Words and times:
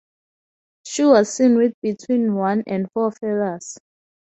Shu 0.83 1.09
was 1.11 1.31
seen 1.31 1.57
with 1.57 1.75
between 1.83 2.33
one 2.33 2.63
and 2.65 2.91
four 2.91 3.11
feathers. 3.11 3.77